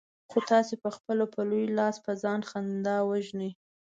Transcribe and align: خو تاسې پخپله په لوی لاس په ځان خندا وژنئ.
خو 0.29 0.39
تاسې 0.51 0.73
پخپله 0.83 1.25
په 1.33 1.41
لوی 1.49 1.65
لاس 1.77 1.95
په 2.05 2.11
ځان 2.23 2.41
خندا 2.49 2.97
وژنئ. 3.09 3.51